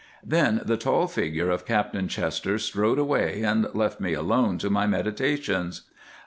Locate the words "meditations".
4.87-5.83